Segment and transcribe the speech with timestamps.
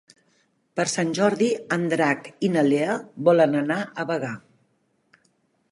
[0.79, 2.95] Per Sant Jordi en Drac i na Lea
[3.29, 4.33] volen anar a Bagà.